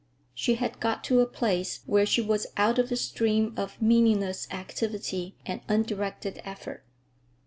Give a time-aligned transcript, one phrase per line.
[0.33, 4.47] She had got to a place where she was out of the stream of meaningless
[4.49, 6.83] activity and undirected effort.